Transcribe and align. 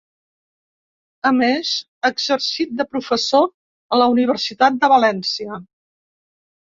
A 1.29 1.31
més, 1.41 1.73
ha 2.01 2.11
exercit 2.15 2.73
de 2.79 2.87
professor 2.95 3.47
a 3.93 4.01
la 4.03 4.09
Universitat 4.17 4.81
de 4.85 4.91
València. 4.95 5.63